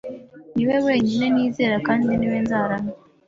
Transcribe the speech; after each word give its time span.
Ni 0.55 0.63
we 0.69 0.75
wenyine 0.85 1.25
nizera, 1.33 1.75
kandi 1.87 2.11
ni 2.17 2.27
we 2.31 2.37
nzaramya. 2.45 2.93